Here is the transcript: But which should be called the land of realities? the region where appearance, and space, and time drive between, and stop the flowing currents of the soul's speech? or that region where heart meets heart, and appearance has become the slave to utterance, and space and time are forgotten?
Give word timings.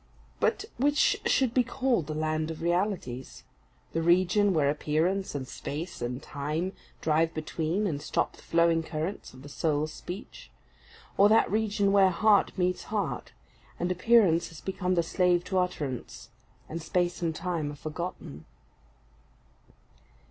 But 0.39 0.65
which 0.77 1.21
should 1.27 1.53
be 1.53 1.63
called 1.63 2.07
the 2.07 2.15
land 2.15 2.49
of 2.49 2.63
realities? 2.63 3.43
the 3.93 4.01
region 4.01 4.51
where 4.51 4.67
appearance, 4.71 5.35
and 5.35 5.47
space, 5.47 6.01
and 6.01 6.19
time 6.23 6.73
drive 7.01 7.35
between, 7.35 7.85
and 7.85 8.01
stop 8.01 8.35
the 8.35 8.41
flowing 8.41 8.81
currents 8.81 9.31
of 9.31 9.43
the 9.43 9.47
soul's 9.47 9.93
speech? 9.93 10.49
or 11.17 11.29
that 11.29 11.51
region 11.51 11.91
where 11.91 12.09
heart 12.09 12.51
meets 12.57 12.85
heart, 12.85 13.33
and 13.79 13.91
appearance 13.91 14.49
has 14.49 14.59
become 14.59 14.95
the 14.95 15.03
slave 15.03 15.43
to 15.43 15.59
utterance, 15.59 16.31
and 16.67 16.81
space 16.81 17.21
and 17.21 17.35
time 17.35 17.71
are 17.71 17.75
forgotten? 17.75 18.45